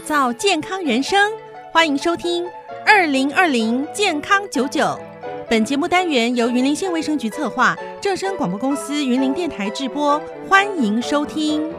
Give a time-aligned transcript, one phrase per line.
[0.00, 1.32] 造健康人生，
[1.72, 2.46] 欢迎收听
[2.84, 4.98] 二零二零健康九九。
[5.48, 11.72] 本节目单元由云林县卫生局策划，正声广播公司云林电台制播，欢迎收听。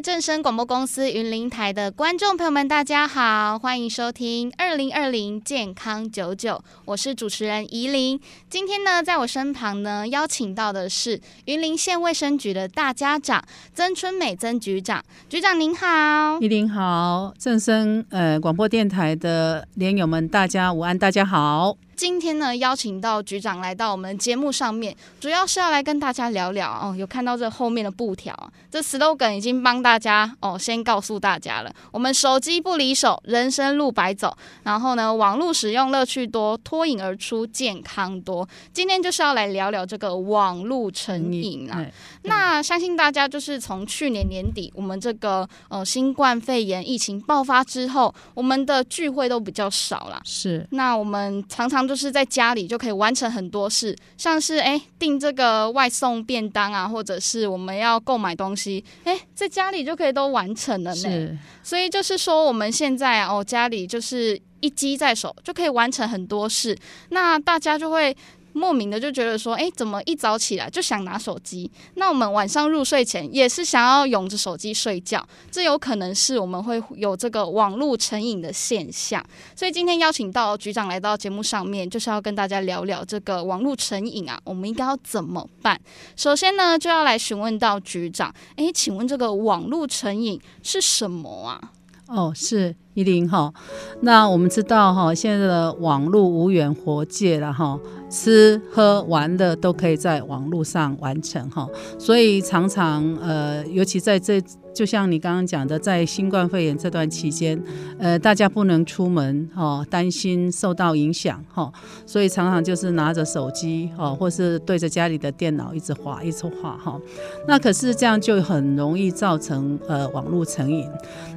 [0.00, 8.18] 正声广播公司云林台的观众朋友们，大家好，欢迎收听二零二零健康九九，我是主持人宜玲。
[8.48, 13.44] 今天呢，在我身旁呢，邀请到的是云林县卫生局的大家长
[13.74, 21.76] 曾春美曾局长，局长您好，宜玲好，正声呃广播电台的连友们，大家午安，大家好。
[22.00, 26.96] 今天呢，邀请到局长来到我们节目上面，主要是要来跟大家聊聊哦。
[26.96, 28.34] 有看到这后面的布条，
[28.70, 31.70] 这 slogan 已经帮大家哦，先告诉大家了。
[31.90, 34.34] 我们手机不离手，人生路白走。
[34.62, 38.48] 然后呢，网络使用乐趣多，脱颖而出健康多。
[38.72, 41.84] 今天就是要来聊聊这个网络成瘾啊。
[42.22, 50.18] 那相信大家就是从去年年底，我们这个呃新冠肺炎疫情爆发之后，我们的聚会都比较少了。
[50.24, 50.66] 是。
[50.70, 51.89] 那我们常常。
[51.90, 61.38] 就是在家里就可以完成很多事，像是哎订这个外送便当啊，或者是我们要购买东西，哎在家里就可以都完成了呢。
[61.64, 68.16] 所以就是说我们现在哦家里就是一机在手就可以完成很多事，那大家就会。
[68.52, 71.70] 莫名的就觉得说，哎，怎么一早起来就想拿手机？
[71.94, 79.24] 那我们晚上入睡前也是想要拥着手机睡觉，这有可能是我们会有这个网络成瘾的现象。
[79.54, 85.80] 所以今天邀请到局长来到节目上面，就是要跟大家聊聊这个网络成瘾啊，我们应该要怎么办？
[86.16, 91.60] 首先呢，就要来询问到局长，哎，请问这个网络成瘾是什么啊？
[92.08, 93.54] 哦，是宜玲哈。
[94.00, 97.78] 那我们知道哈，现在的网络无远弗届了哈。
[98.10, 101.66] 吃喝玩乐都可以在网络上完成哈，
[101.98, 104.42] 所以常常呃，尤其在这。
[104.72, 107.60] 就像你刚刚讲的，在新冠肺炎这段期间，
[107.98, 111.70] 呃，大家不能出门哈，担心受到影响哈，
[112.06, 116.98] 所以常常就是拿着手机哈，或是对着家里的电脑一直划一直划哈。
[117.46, 120.88] 那可是这样就很容易造成呃网络成瘾。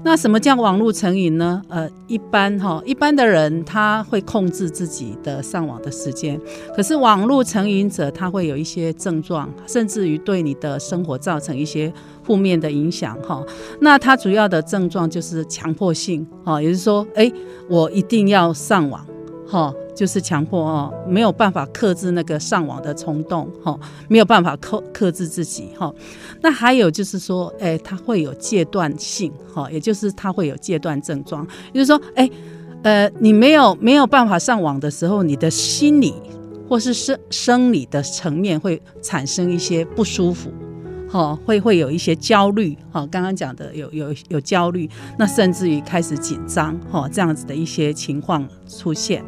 [0.04, 1.62] 那什么叫网络成瘾呢？
[1.70, 6.40] 呃，一般哈，一般的人他会控制自己的上网的时间，
[6.76, 11.92] 可是网络成瘾者他会有一些症状，甚至于对你的生活造成一些。
[12.24, 13.44] 负面的影响哈，
[13.80, 17.32] 那它主要的症状就是强迫性哈，也就是说，哎，
[17.70, 19.06] 我一定要上网
[19.48, 25.94] 哈，就是强迫哦，没有办法克制那个上网的冲动哈，没有办法克克制自己哈。
[26.42, 32.30] 那还有就是说，哎，它会有戒断性哈，也就是它会有戒断症状，就是说，哎，
[32.84, 36.14] 呃，你没有没有办法上网的时候，你的心理
[36.68, 40.52] 或是生生理的层面会产生一些不舒服。
[41.14, 49.24] 哦，会会有一些焦虑，哈，刚刚讲的有有有焦虑，那甚至于开始紧张，哈，这样子的一些情况出现。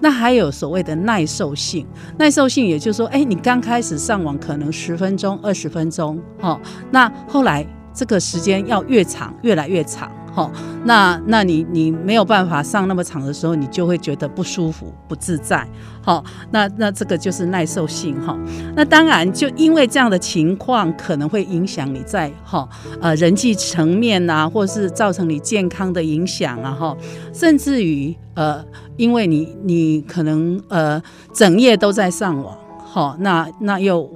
[0.00, 1.86] 那还有所谓的耐受性，
[2.18, 7.64] 耐受性也就是说，哎，你刚开始上网可能十分钟、二十分钟，哈，那后来
[7.94, 10.10] 这个时间要越长，越来越长。
[10.32, 10.50] 好，
[10.84, 15.66] 那那你你没有办法上那么长的时候，你就会觉得不舒服、不自在。
[16.02, 18.38] 好，那那这个就是耐受性哈。
[18.76, 22.66] 那当然，就因为这样的情况，可能会影响你在哈
[23.00, 26.96] 呃人际层面呐，或是造成你健康的影响啊哈，
[27.34, 28.64] 甚至于呃，
[28.96, 31.02] 因为你你可能呃
[31.34, 34.08] 整夜都在上网，好，那那又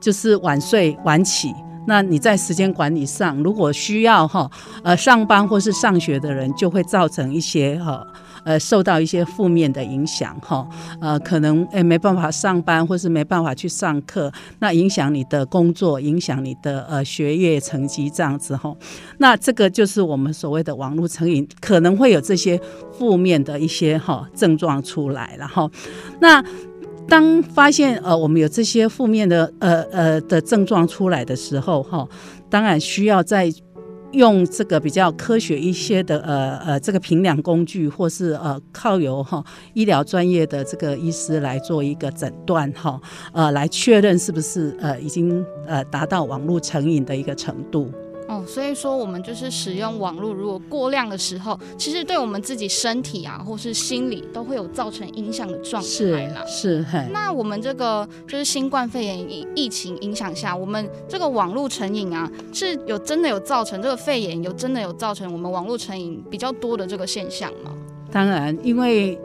[0.00, 1.54] 就是晚睡晚起。
[1.86, 4.50] 那你在时间管理上，如果需要哈，
[4.84, 8.06] 呃，上班或是上学的人，就会造成一些哈，
[8.44, 10.66] 呃，受到一些负面的影响哈，
[11.00, 18.74] 呃，可能诶没办法上班，或是没办法去上课，那影响你的工作，影响你的呃学业成绩这样子哈，
[19.18, 22.60] 那这个就是我们所谓的网络成瘾，可能会有这些
[22.96, 25.68] 负面的一些哈症状出来了哈，
[26.20, 26.42] 那。
[27.08, 32.08] 当发现呃我们有这些负面的呃呃的症状出来的时候哈，
[32.48, 33.52] 当然需要再
[34.12, 39.42] 用这个比较科学一些的呃呃这个评量工具，或是呃靠由哈
[39.74, 43.00] 医疗专业的这个医师来做一个诊断哈，
[43.32, 47.90] 呃来确认是不是呃已经呃达到网络成瘾的一个程度。
[48.32, 56.42] 哦，所以说我们就是使用网络，如果过量的时候，其实对我们自己身体啊，或是心理都会有造成影响的状态啦。
[56.46, 57.06] 是，是。
[57.12, 67.72] 那我们这个就是新冠肺炎疫疫情影响下，我们这个网络成瘾啊，是有真的有造成这个肺炎，有真的有造成我们网络成瘾比较多的这个现象吗？
[68.10, 69.18] 当然，因为。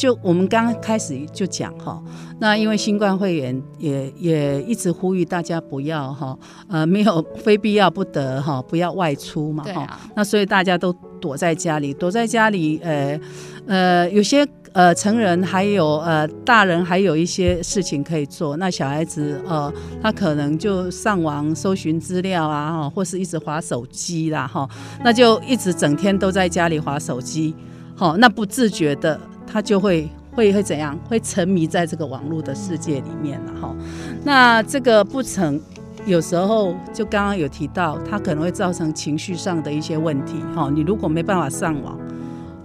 [0.00, 2.02] 就我们刚刚开始就讲哈，
[2.38, 6.34] 那因为新冠肺炎也也一直呼吁大家不要哈，
[6.70, 9.82] 呃，没有非必要不得哈，不要外出嘛哈。
[9.82, 13.20] 啊、那所以大家都躲在家里，躲在家里，呃
[13.66, 14.48] 呃，有些。
[14.72, 18.56] 呃，成人还有呃，大人还有一些事情可以做。
[18.56, 24.68] 那小孩子呃，他可能就上网搜寻资料啊，哈，或是一直划手机啦，哈，
[25.02, 27.52] 那就一直整天都在家里划手机，
[27.96, 29.20] 好，那不自觉的
[29.52, 30.96] 他就会会会怎样？
[31.08, 33.74] 会沉迷在这个网络的世界里面了，哈。
[34.24, 35.60] 那这个不成，
[36.06, 40.70] 有时候就刚刚有提到，他可能会造成情绪上的一些问题，哈。
[40.72, 41.98] 你如果没办法上网，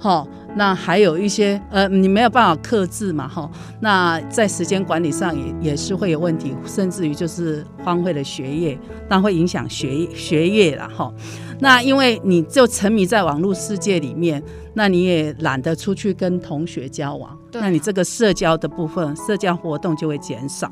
[0.05, 0.27] 哈。
[0.57, 3.49] 那还有一些呃，你没有办法克制嘛，哈。
[3.81, 8.79] 那在时间管理上也也是会有问题，甚至于就是荒废了学业，
[9.09, 11.11] 那会影响学学业了，哈。
[11.59, 14.41] 那因为你就沉迷在网络世界里面，
[14.75, 20.71] 那你也懒得出去跟同学交往，对那你这个社交的部分，社交活动就会减少，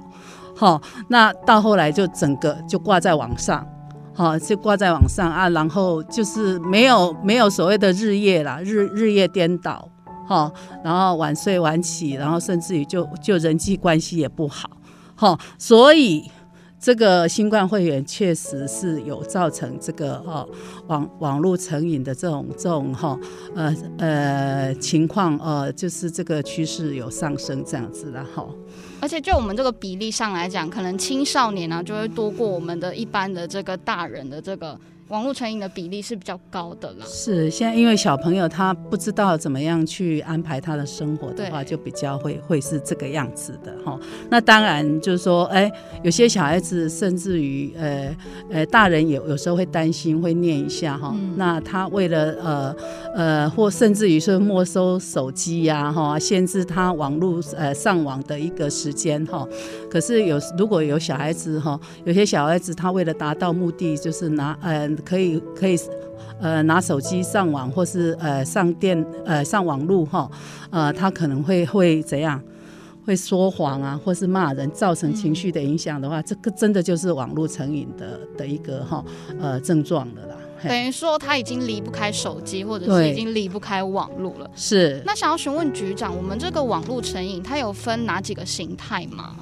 [0.55, 0.79] 哈。
[1.09, 3.67] 那到后来就整个就挂在网上。
[4.15, 9.89] 好，就挂在网上啊，然后就是没有没有所谓的日夜啦，日日夜颠倒，
[10.27, 10.51] 哈，
[10.83, 14.69] 然后晚睡晚起，然后甚至于就就人际关系也不好，
[15.15, 16.29] 哈，所以
[16.83, 20.45] 这个新冠会员确实是有造成这个哦
[20.87, 23.17] 网网络成瘾的这种这种哈
[23.55, 28.45] 呃呃情况，呃，就是这个趋势有上升这样子的哈。
[28.99, 34.77] 而且就我们这个比例上来讲，可能青少年呢、就会多过我们的一般的这个大人的这个。
[35.09, 37.05] 网络成瘾的比例是比较高的啦。
[37.05, 43.99] 是，现在因为小朋友他不知道怎么样去安排他的生活的话，就比较会会是这个样子的哈。
[44.29, 45.71] 那当然就是说，哎，
[46.03, 48.15] 有些小孩子甚至于呃
[48.49, 51.11] 呃，大人也有时候会担心，会念一下哈。
[51.13, 52.75] 嗯、那他为了呃
[53.13, 59.47] 呃，或甚至于说没收手机呀哈，限制他网络呃上网的一个时间哈。
[59.91, 64.92] 可是有如果有小孩子哈，有些小孩子他为了达到目的，就是拿呃。
[64.97, 65.77] 可以可以，
[66.39, 70.29] 呃，拿手机上网，或是呃上电呃上网路哈，
[70.69, 72.41] 呃，他可能会会怎样？
[73.05, 79.03] 会说谎啊，或是骂人，造成情绪的影响的话，嗯、这个真的就是网络成瘾的的一个哈
[79.41, 80.35] 呃症状的啦。
[80.65, 84.49] 等于说他已经离不开手机，或者是已经离不开网络了。
[84.55, 85.03] 是。
[85.05, 89.35] 那想要询问局长，我们这个网络成瘾，它有分哪几个形态吗？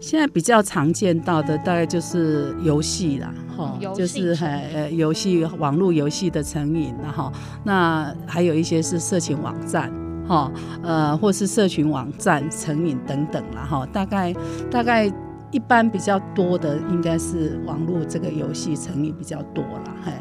[0.00, 7.32] 现在比较常见到的大概就是游戏啦，哈，就是呃游戏网络游戏的成瘾，然后
[7.64, 9.92] 那还有一些是色情网站，
[10.26, 10.50] 哈，
[10.82, 14.32] 呃，或是社群网站成瘾等等啦，哈，大概
[14.70, 15.12] 大概
[15.50, 20.12] 一般比较多的应该是网络这个游戏成瘾比较多啦，嘿。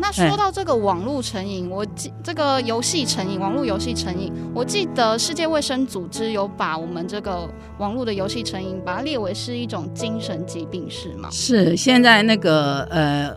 [0.00, 7.48] 那说到这个网络成瘾，我记这个游戏成瘾，网络游戏成瘾，我记得世界卫生组织有把我们这个
[7.78, 11.28] 网络的游戏成瘾，把它列为是一种精神疾病，是吗？
[11.30, 13.36] 是，现在那个呃，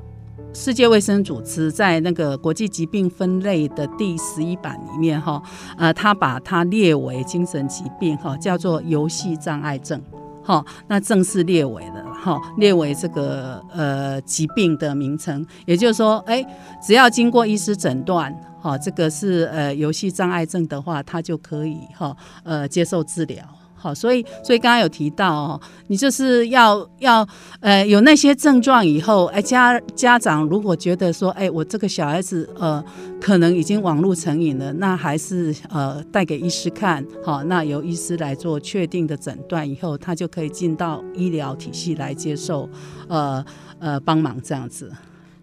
[0.53, 5.41] 世界卫生组织在那个国际疾病分类的第十一版里面哈，
[5.77, 10.01] 呃，他把它列为精神疾病哈，叫做游戏障碍症。
[10.43, 16.43] 好，那正式列为了，好，列为这个呃疾病的名称，也就是说，哎，
[16.85, 23.43] 只要经过医师诊断，好，这个是呃游戏障碍症的话，他就可以哈呃接受治疗。
[23.81, 27.27] 好，所以所以刚刚有提到哦，你就是要要
[27.61, 32.83] 呃有那些症状以后，哎家家长如果觉得说，哎我这个小孩子呃
[33.19, 42.69] 可能已经网络成瘾了，那还是呃带给医师看，好，那由医师来做确定的诊断以后，他就可以进到医疗体系来接受
[43.07, 43.43] 呃
[43.79, 44.91] 呃帮忙这样子。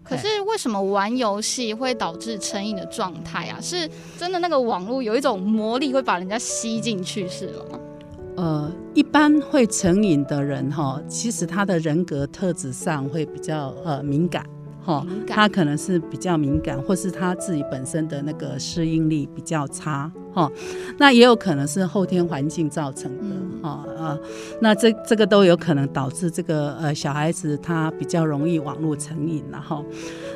[0.01, 3.61] 可是为什么玩游戏会导致成瘾的状态啊？
[3.61, 3.87] 是
[4.17, 7.77] 真的那个网络有一种魔力会把人家吸进去是吗？
[8.39, 14.45] 呃，一般会成瘾的人哈，其实他的人格特质上会比较呃敏感
[14.81, 20.49] 哈，他可能是比较敏感，或是他自己本身的那个适应力比较差哈，
[20.97, 23.23] 那也有可能是后天环境造成的
[23.61, 24.17] 哦啊、
[24.61, 29.83] 那这这个都有可能导致这个呃小孩子他比较容易网络成瘾然后。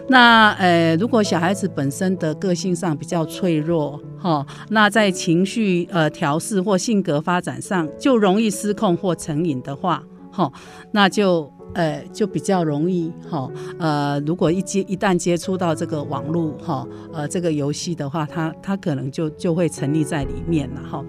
[0.10, 10.52] 那呃，如果小孩子本身的个性上比较脆弱，哈，那在情绪呃调试或性格发展上就容易失控或成瘾的话，哈，
[10.92, 13.50] 那就呃就比较容易哈，
[13.80, 21.02] 呃，如果一接一旦接触到这个网络哈，呃，这个游戏的话，他他可能就就会沉溺在里面了哈。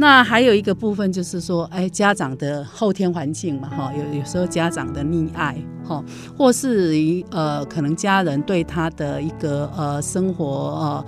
[0.00, 6.02] 那还有一个部分就是说，哎，家长的后天环境嘛，哈，有有时候家长的溺爱，哈，
[6.36, 11.04] 或是于呃，可能家人对他的一个呃生活呃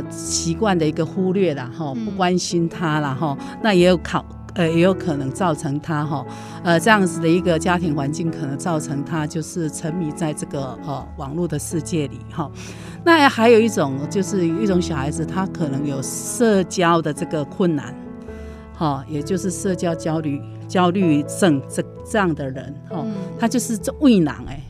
[0.00, 4.24] 呃习惯的一个忽略啦，哈，不关心他啦，哈，那也有考。
[4.54, 6.26] 呃，也有可能造成他哈，
[6.62, 12.50] 呃，这样子的一个家庭环境，可能造成他就是沉迷在这个呃网络的世界里哈。
[13.04, 17.94] 那还有一种就是一种小孩子，他可能有社交的这个困难，
[18.74, 23.04] 哈，也就是社交焦虑、焦虑症这这样的人哈，
[23.38, 24.60] 他就是这畏囊哎，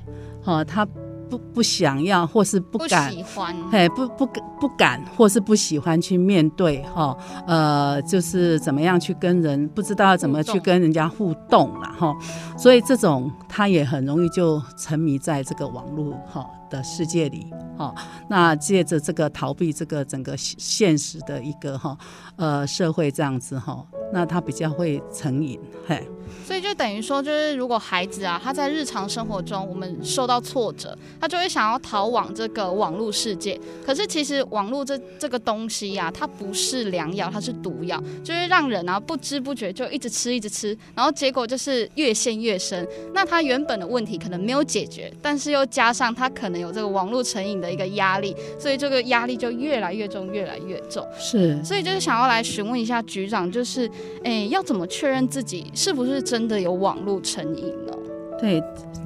[0.42, 0.86] 哈，他。
[1.30, 4.26] 不不想要，或是不敢，不喜欢，嘿，不不
[4.60, 12.14] 不敢，或是不喜欢去面对，哈，呃，就是怎么样去跟人，不知道怎么去跟人家互动了，哈，
[12.58, 16.44] 所以这种他也很容易就沉迷在这个网络，哈。
[16.70, 17.92] 的世界里，哈，
[18.28, 21.98] 那借着这个逃避这个整个现实的一个哈，
[22.36, 25.58] 呃，社会这样子哈，那他比较会成瘾，
[25.88, 26.08] 嘿。
[26.46, 33.58] 所以就等于说，就是如果孩子啊，他在日常生活中我们受到挫折，他就会想要逃往这个网络世界。
[33.84, 42.86] 可是其实网络这这个东西呀、啊，它不是良药，它是毒药，就是让人啊不知不觉就一直吃一直吃，然后结果就是越陷越深。
[43.12, 46.60] 那他原本的问题可能没有解决，但是又加上他可能。
[46.60, 51.02] 有这个网络成瘾的一个压力，所以这个压力就越来越重，越来越重。
[51.18, 53.90] 是，所以就是想要来询问一下局长，就是，
[54.22, 57.92] 哎，要怎么确认自己是不是真的有网络成瘾呢？
[58.38, 58.62] 对，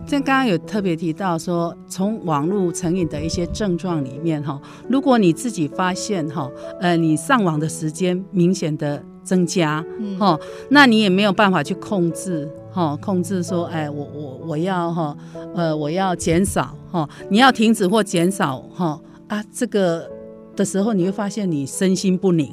[0.07, 12.49] 这刚刚有特别提到说，从网络成瘾的一些症状里面，哈，如果你自己发现，哈，呃，你上网的时间明显的增加，嗯，哈，那你也没有办法去控制。
[12.71, 15.17] 哈，控制说，哎，我我我要哈，
[15.55, 20.11] 呃，我要减少哈，你要停止或减少哈啊，这个
[20.57, 22.53] 的时候，你会发现你身心不宁。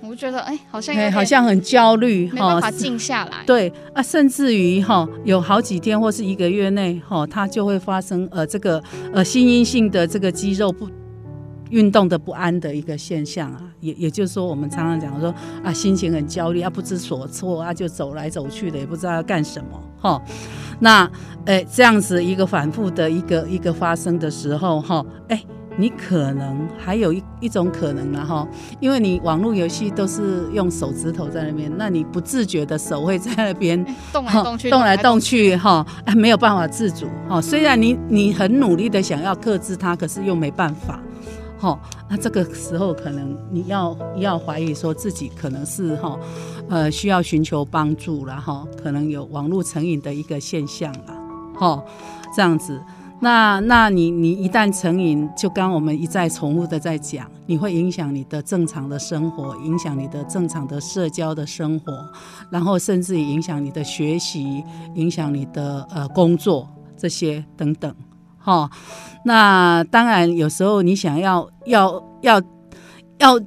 [0.00, 3.44] 我觉得，哎，好像哎，好像很焦虑，没办法静下来。
[3.46, 10.88] 对啊，甚至于哈，有好几天或是一个月内哈，它就会发生呃，这个呃，心因性的这个肌肉不。
[11.70, 15.34] 运动的不安的一个现象啊，也也就是说，我们常常讲说
[15.64, 20.22] 啊，心情很焦虑啊，不知所措啊，就走来走去的，也不知道要干什么哈。
[20.78, 21.10] 那
[21.46, 25.44] 诶，这样子一个反复的一个一个发生的时候哈，诶，
[25.78, 28.46] 你可能还有一一种可能了哈，
[28.80, 37.40] 因为你网络游戏都是用手指头在那边，那你不自觉的手会在那边动来动去，动来动去哈，没有办法自主哈。
[37.40, 41.00] 虽然你你很努力的想要克制它，可是又没办法。
[41.58, 41.78] 哈，
[42.10, 46.18] 那这个时候可能你要要怀疑说自己可能是哈，
[46.68, 51.16] 呃，需要寻求帮助了哈，可能有网络成瘾的一个现象了，
[51.54, 51.82] 哈，
[52.34, 52.78] 这样子，
[53.20, 61.92] 那那你你一旦成瘾，就刚我们一再重复的在讲，你会影响你的正常的生活，影响你的正常的社交的生活，
[62.50, 64.62] 然后甚至影响你的学习，
[64.94, 67.94] 影响你的呃工作这些等等。
[68.44, 68.70] 哦，
[69.24, 72.40] 那当然，有时候你想要要要
[73.18, 73.40] 要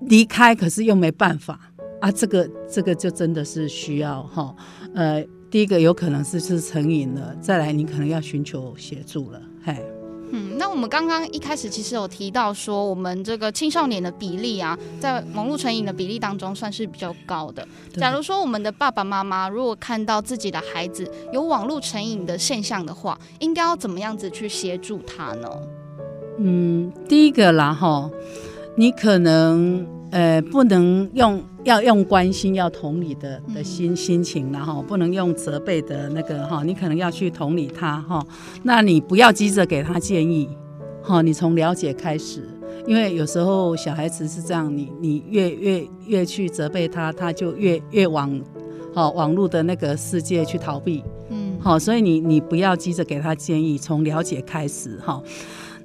[0.00, 1.58] 离开，可是又没办法
[2.00, 2.10] 啊。
[2.10, 4.54] 这个这个就真的是需要哈，
[4.94, 9.76] 呃，第一个有可能是是成瘾了，再来你可能要寻求协助了，嘿。
[10.32, 17.64] 嗯，那我们刚刚一开始其实有提到说，我们这个青少年的比例啊，在网络成瘾的比例当中算是比较高的。
[17.92, 25.48] 假如说我们的爸爸妈妈如果看到自己的孩子有网络成瘾的现象的话，应该要怎么样子去协助他呢？
[26.40, 28.10] 嗯，第一个啦哈，
[28.76, 31.42] 你可能呃不能用。
[31.64, 38.22] 要用关心，要同理的的心心情，然后不能用责备的那个哈，你可能要去同理他哈。
[38.62, 40.46] 那你不要急着给他建议，
[41.02, 42.46] 哈，你从了解开始，
[42.86, 48.38] 因为有时候小孩子是这样，你你越越越去责备他，他就越越往
[48.94, 55.22] 好网络的那个世界去逃避，嗯，好，所以你你不要急着给他建议，从了解开始哈。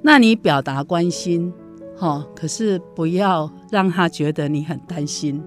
[0.01, 1.53] 那你表达关心，
[1.95, 5.43] 哈，可是不要让他觉得你很担心。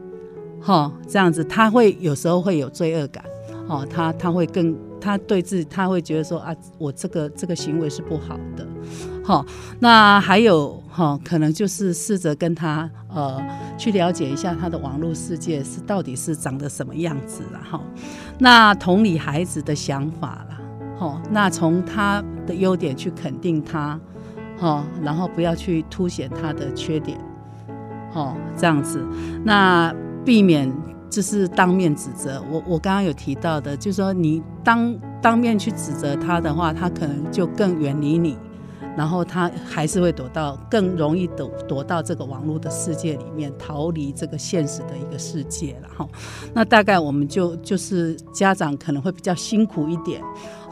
[0.60, 3.24] 哈，这样子他会有时候会有罪恶感，
[3.68, 8.64] 哦，他他会更他对自他会觉得说啊，我这个这个行为是不好的，
[9.24, 9.44] 好，
[9.80, 13.42] 那还有哈，可能就是试着跟他呃
[13.76, 17.80] 去了解一下他的网络世界是到底是长得什么样子了哈，
[18.38, 20.60] 那同理孩子的想法了，
[20.96, 23.98] 好，那从他的优点去肯定他，
[24.56, 27.18] 哈，然后不要去凸显他的缺点，
[28.14, 29.06] 哦，这样子，
[29.44, 29.94] 那。
[30.24, 30.72] 避免
[31.10, 32.40] 就是当面指责。
[32.48, 38.38] 我我刚刚有提到的，就是说你当当面去指责他的话，他可能就更远离你，
[38.96, 46.08] 然后他还是会躲到更容易躲躲到这个网络的世界里面，逃离这个现实的一个世界了哈。
[46.54, 50.22] 那大概我们就就是家长可能会比较辛苦一点。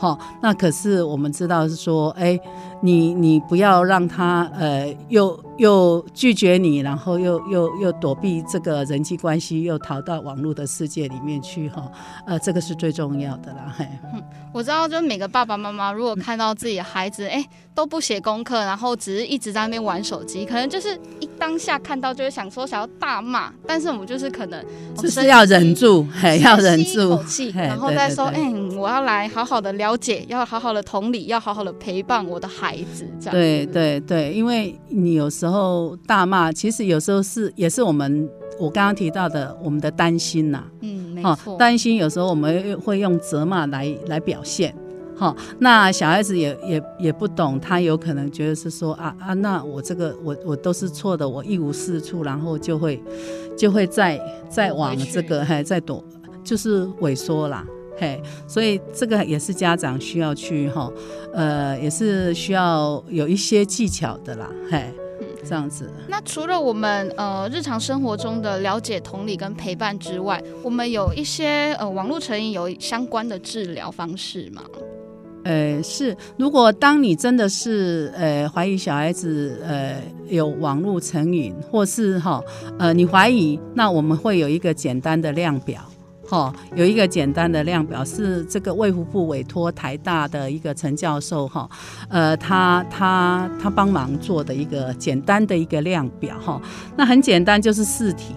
[0.01, 2.41] 好，那可是我们知道是说，哎，
[2.81, 11.93] 你你不要让他呃，又又拒绝你，然后又又又躲避这个人际关系，又逃到网络的世界里面去哈，
[12.27, 13.75] 呃，这个是最重要的啦。
[13.77, 14.23] 嘿，嗯，
[14.55, 24.65] 我知道，就每个爸爸妈妈如果看到自己的孩子，哎，都不写功课，然后只是一直在那边玩手机，可能就是一当下看到就会想说想要大骂，但是我们就是可能
[24.97, 29.90] 就是要忍住，嘿，要忍住，口气，然后再说，哎，我要来好好的聊。
[29.91, 33.33] 了解，要好好的同理，要好好的陪伴我的孩子，这样。
[33.33, 38.29] 对对对，因为你有时候大骂，其实有时候是也是我们
[38.59, 40.71] 我刚刚提到的我们的担心呐、啊。
[40.83, 41.57] 嗯，没错。
[41.57, 44.73] 担心有时候我们会用责骂来来表现。
[45.17, 53.03] 好，那小孩子也也也不懂，他有可能觉得是说啊啊，那我这个我我都是错的，我一无是处，然后就会
[53.59, 56.03] 就会再再往这个还再躲，
[56.45, 57.67] 就是萎缩啦。
[57.99, 60.91] 嘿，所以这个也是家长需要去哈，
[61.35, 64.93] 呃，也是需要有一些技巧的啦，嘿，
[65.47, 65.91] 这样子。
[66.09, 74.63] 那除了我们呃日常生活中的了解、同理跟陪伴之外，我们有一些呃网络成瘾有相关的治疗方式吗？
[75.45, 79.97] 呃，是，如果当你真的是呃怀疑小孩子呃
[80.29, 82.43] 有网络成瘾，或是哈
[82.79, 85.83] 呃你怀疑，那我们会有一个简单的量表。
[86.31, 91.69] 哈，有一个简单的量表，是这个卫福部委托台大的一个陈教授哈，
[92.09, 96.63] 呃，他他他帮忙做的一个简单的一个量表哈，
[96.97, 98.33] 那很简单，就是四题，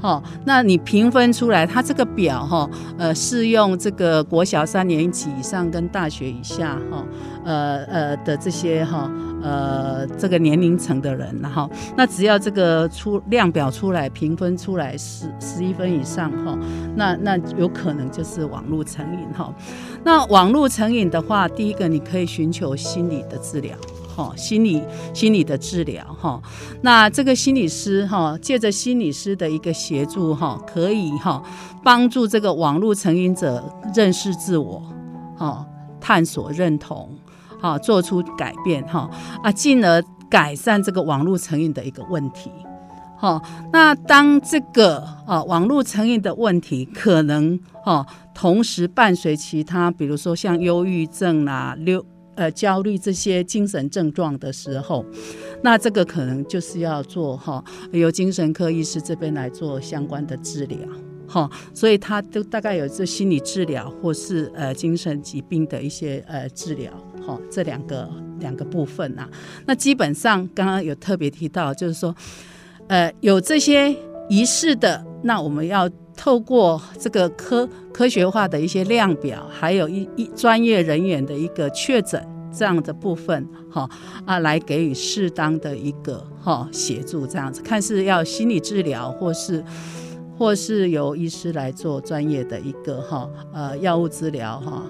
[0.00, 7.04] 哈，那你评分出来，它这个表哈，呃，适用这个国小三年级以上跟大学以下哈。
[7.46, 9.08] 呃呃的这些哈
[9.40, 16.58] 呃这个年龄层的人，然后那只要这个出量表出来，评分出来十十一分以上哈，
[16.96, 19.54] 那那有可能就是网络成瘾哈。
[20.02, 23.76] 那网络成瘾的话，第一个你可以寻求心理的治疗
[24.16, 24.82] 哈，心理
[25.12, 26.40] 心理的治疗哈。
[26.80, 31.42] 那这个心理师哈，借着心理师的一个协助哈，可以哈
[31.84, 33.62] 帮助这个网络成瘾者
[33.94, 34.82] 认识自我
[35.36, 35.66] 哈，
[36.00, 37.10] 探索认同。
[37.58, 39.10] 好，做出改变哈
[39.42, 42.50] 啊，进而改善这个网络成瘾的一个问题。
[43.18, 52.04] 好，那当这个啊网络成瘾的问题可能哈同时伴随其他，比如说像忧郁症啦、六
[52.36, 55.04] 呃焦虑这些精神症状的时候，
[55.62, 60.78] 那这个可能就是要做哈由精神科医师这边来做相关的治疗。
[61.28, 66.92] 哈，所以他都大概有这心理治疗或是呃精神疾病的一些呃治疗。
[67.26, 69.30] 哈，这两个两个部分呐、啊，
[69.66, 72.14] 那基本上刚刚有特别提到，就是说，
[72.86, 73.92] 呃，有这些
[74.28, 82.20] 仪式的，那我们要透过这个科科学化的一些量表，还有一一专业人员的一个确诊
[82.52, 83.88] 这样的部分，哈
[84.24, 89.62] 啊，来给予适当的一个哈协助，这样子看是要心理治疗，或是
[90.38, 94.82] 或是由医师来做专业的一个哈呃药物治疗哈。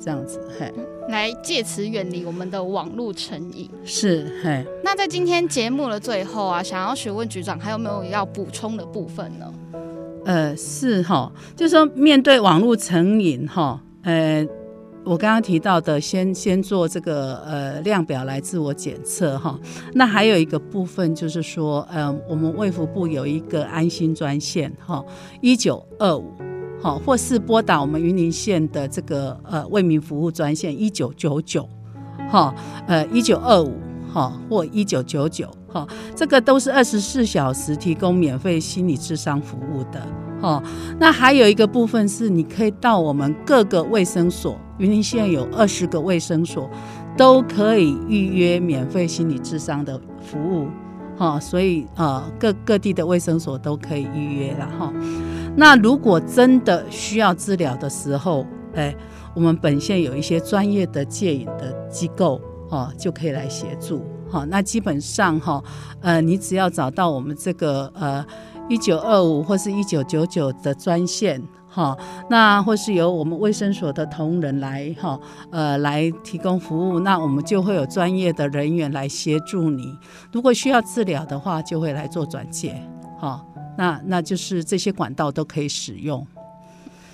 [0.00, 0.72] 这样子，嘿，
[1.08, 3.68] 来借此远离我们的网络成瘾。
[3.84, 4.64] 是，嘿。
[4.84, 9.52] 那在今天节目的最后啊，想要询问局长，还有没有要补充的部分呢？
[10.28, 14.46] 呃，是哈，就是说面对网络成瘾哈，呃，
[15.02, 19.58] 我刚刚提到的先，先做这个呃量表来自我检测哈。
[19.94, 25.02] 那还有一个部分就是说，嗯、呃，我们卫福部有一个安心专线哈，
[25.40, 26.30] 一九二五。
[26.82, 31.66] 好，或是拨打我们云林县的这个呃为民服务专线一九九九，
[32.30, 32.54] 哈，
[32.86, 33.72] 呃一九二五，
[34.12, 40.00] 哈或一九九九，哈，这个都是二十四小时提供免费心理咨商服务的，
[40.40, 40.62] 哈。
[40.98, 46.70] 那还有一个部分是，你可以到我们各个卫生所，云林县有二十个卫生所，
[47.16, 50.68] 都可以预约免费心理咨商的服务，
[51.18, 51.38] 哈。
[51.38, 54.92] 所以呃各各地的卫生所都可以预约了，哈。
[55.54, 58.94] 那如果真的需要治疗的时候，哎，
[59.34, 64.02] 我们本县有一些专业的戒瘾的机构，哦，就可以来协助。
[64.30, 65.62] 好，那基本上哈，
[66.00, 68.24] 呃，你只要找到我们这个呃
[68.68, 71.96] 一九二五或是一九九九的专线，哈，
[72.28, 75.18] 那或是由我们卫生所的同仁来哈，
[75.50, 79.96] 呃，来提供服务，那我们就会有专业的人员来协助你。
[80.32, 82.80] 如果需要治疗的话，就会来做转介，
[83.18, 83.44] 哈。
[83.78, 86.26] 那那就是这些管道都可以使用，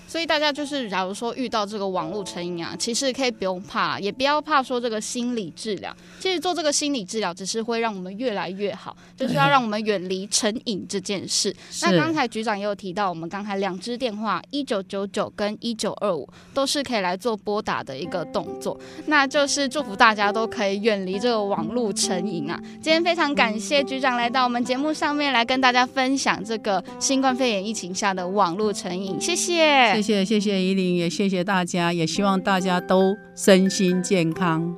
[0.07, 5.95] 所以大家就是，假如说遇到这个网络成瘾啊，其实可以不用怕，也不要怕说这个心理治疗。
[6.21, 11.55] 其实做这个心理治疗，只是会让我们越来越好，就是要让我们远离成瘾这件事。
[11.83, 18.79] 那刚才局长也有提到，我们刚才两支电话一九九九跟一九二五都是可以来做拨打的一个动作。
[19.07, 22.61] 那就是祝福大家都可以远离这个网络成瘾啊！
[22.75, 34.75] 今天非常感谢局长来到我们节目上面来跟大家分享这个新冠肺炎疫情下的网络成瘾，谢谢，谢谢，谢谢依林，也谢谢大家，也希望大家都身心健康。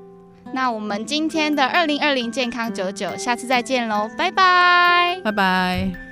[0.55, 6.06] 那我们今天的二零二零健康九九，下次再见喽，拜拜，拜拜。